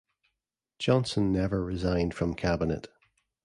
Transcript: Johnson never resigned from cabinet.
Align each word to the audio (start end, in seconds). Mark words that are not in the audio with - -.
Johnson 0.79 1.31
never 1.31 1.63
resigned 1.63 2.15
from 2.15 2.33
cabinet. 2.33 2.87